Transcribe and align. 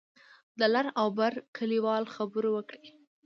د 0.59 0.61
لر 0.73 0.87
او 0.99 1.07
بر 1.17 1.33
کلیوال 1.57 2.03
خبرو 2.15 2.49
وکړې. 2.53 2.89